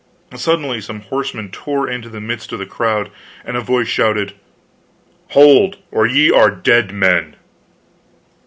Suddenly 0.35 0.81
some 0.81 1.01
horsemen 1.01 1.51
tore 1.51 1.87
into 1.87 2.09
the 2.09 2.19
midst 2.19 2.51
of 2.51 2.57
the 2.57 2.65
crowd, 2.65 3.11
and 3.45 3.55
a 3.55 3.61
voice 3.61 3.87
shouted: 3.87 4.33
"Hold 5.29 5.77
or 5.91 6.07
ye 6.07 6.31
are 6.31 6.49
dead 6.49 6.91
men!" 6.91 7.35